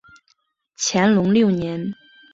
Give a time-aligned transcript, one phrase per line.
[0.75, 1.93] 乾隆六年。